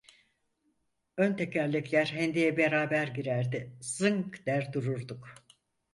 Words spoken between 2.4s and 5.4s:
beraber girerdi. Zınk der dururduk…